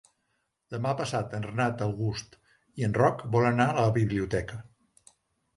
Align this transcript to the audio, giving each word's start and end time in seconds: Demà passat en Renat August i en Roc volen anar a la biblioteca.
Demà 0.75 0.93
passat 1.01 1.35
en 1.39 1.43
Renat 1.47 1.83
August 1.87 2.39
i 2.83 2.87
en 2.89 2.97
Roc 3.03 3.21
volen 3.37 3.57
anar 3.57 3.69
a 3.75 3.87
la 3.89 3.97
biblioteca. 3.99 4.63